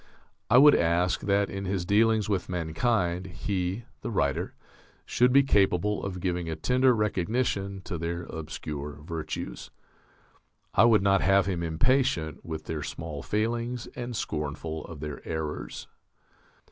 [0.49, 4.55] I would ask that in his dealings with mankind he [the writer]
[5.05, 9.69] should be capable of giving a tender recognition to their obscure virtues.
[10.73, 15.87] I would not have him impatient with their small failings and scornful of their errors.